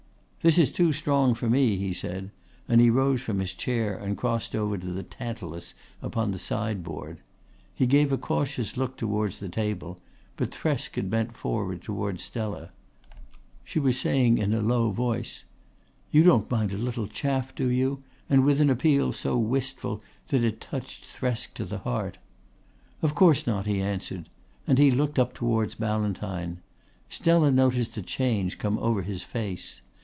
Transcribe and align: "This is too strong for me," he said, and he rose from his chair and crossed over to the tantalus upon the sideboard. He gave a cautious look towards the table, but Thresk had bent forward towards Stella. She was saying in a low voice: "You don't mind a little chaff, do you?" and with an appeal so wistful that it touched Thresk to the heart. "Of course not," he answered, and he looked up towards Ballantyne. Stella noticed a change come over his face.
"This 0.43 0.57
is 0.57 0.71
too 0.71 0.91
strong 0.91 1.35
for 1.35 1.47
me," 1.47 1.77
he 1.77 1.93
said, 1.93 2.31
and 2.67 2.81
he 2.81 2.89
rose 2.89 3.21
from 3.21 3.37
his 3.39 3.53
chair 3.53 3.95
and 3.95 4.17
crossed 4.17 4.55
over 4.55 4.75
to 4.75 4.87
the 4.91 5.03
tantalus 5.03 5.75
upon 6.01 6.31
the 6.31 6.39
sideboard. 6.39 7.19
He 7.75 7.85
gave 7.85 8.11
a 8.11 8.17
cautious 8.17 8.75
look 8.75 8.97
towards 8.97 9.37
the 9.37 9.49
table, 9.49 9.99
but 10.37 10.49
Thresk 10.49 10.95
had 10.95 11.11
bent 11.11 11.37
forward 11.37 11.83
towards 11.83 12.23
Stella. 12.23 12.71
She 13.63 13.77
was 13.79 13.99
saying 13.99 14.39
in 14.39 14.51
a 14.51 14.61
low 14.61 14.89
voice: 14.89 15.43
"You 16.09 16.23
don't 16.23 16.49
mind 16.49 16.73
a 16.73 16.75
little 16.75 17.05
chaff, 17.05 17.53
do 17.53 17.67
you?" 17.67 18.01
and 18.27 18.43
with 18.43 18.59
an 18.59 18.71
appeal 18.71 19.13
so 19.13 19.37
wistful 19.37 20.01
that 20.29 20.43
it 20.43 20.59
touched 20.59 21.05
Thresk 21.05 21.53
to 21.53 21.65
the 21.65 21.77
heart. 21.85 22.17
"Of 23.03 23.13
course 23.13 23.45
not," 23.45 23.67
he 23.67 23.79
answered, 23.79 24.27
and 24.65 24.79
he 24.79 24.89
looked 24.89 25.19
up 25.19 25.35
towards 25.35 25.75
Ballantyne. 25.75 26.61
Stella 27.09 27.51
noticed 27.51 27.95
a 27.97 28.01
change 28.01 28.57
come 28.57 28.79
over 28.79 29.03
his 29.03 29.23
face. 29.23 29.81